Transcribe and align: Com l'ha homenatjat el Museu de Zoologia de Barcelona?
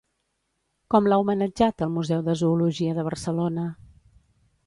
Com 0.93 1.09
l'ha 1.11 1.19
homenatjat 1.23 1.83
el 1.87 1.91
Museu 1.99 2.25
de 2.29 2.35
Zoologia 2.41 2.97
de 3.01 3.05
Barcelona? 3.11 3.67